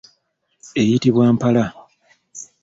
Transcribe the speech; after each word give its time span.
Eyitibwa 0.81 1.25
mpala. 1.35 1.65